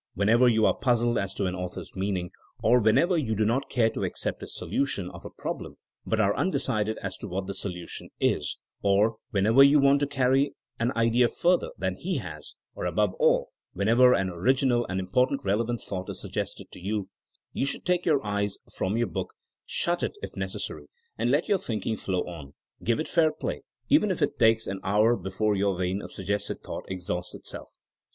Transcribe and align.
Whenever 0.15 0.47
you 0.49 0.65
are 0.65 0.73
puzzled 0.75 1.19
as 1.19 1.31
to 1.31 1.45
an 1.45 1.53
author's 1.53 1.95
meaning, 1.95 2.31
or 2.63 2.79
whenever 2.79 3.15
you 3.15 3.35
do 3.35 3.45
not 3.45 3.69
care 3.69 3.91
to 3.91 4.03
accept 4.03 4.41
his 4.41 4.55
solution 4.57 5.11
of 5.11 5.23
a 5.23 5.29
problem 5.29 5.77
but 6.07 6.19
are 6.19 6.35
undecided 6.35 6.97
as 7.03 7.15
to 7.19 7.27
what 7.27 7.45
the 7.45 7.53
solution 7.53 8.09
is, 8.19 8.57
or 8.81 9.17
whenever 9.29 9.61
you 9.63 9.77
want 9.79 9.99
to 9.99 10.07
carry 10.07 10.55
an 10.79 10.91
idea 10.97 11.27
further 11.27 11.69
than 11.77 11.93
he 11.93 12.17
has, 12.17 12.55
or 12.73 12.85
above 12.85 13.13
all, 13.19 13.49
whenever 13.73 14.13
an 14.15 14.27
original 14.31 14.87
and 14.89 14.99
important 14.99 15.41
relevant 15.45 15.79
thought 15.79 16.09
is 16.09 16.19
suggested 16.19 16.71
to 16.71 16.79
you, 16.79 17.07
you 17.53 17.63
should 17.63 17.85
take 17.85 18.03
your 18.03 18.25
eyes 18.25 18.57
from 18.75 18.97
your 18.97 19.05
book— 19.05 19.35
shut 19.67 20.01
it 20.01 20.17
if 20.23 20.35
necessary— 20.35 20.87
^and 21.19 21.29
let 21.29 21.47
your 21.47 21.59
thinking 21.59 21.95
flow 21.95 22.21
on; 22.21 22.55
give 22.83 22.99
it 22.99 23.07
fair 23.07 23.31
play, 23.31 23.61
even 23.87 24.09
if 24.09 24.19
it 24.19 24.39
takes 24.39 24.65
an 24.65 24.79
hour 24.83 25.15
before 25.15 25.53
your 25.55 25.77
vein 25.77 26.01
of 26.01 26.11
suggested 26.11 26.63
thought 26.63 26.85
exhausts 26.87 27.35
itself. 27.35 27.69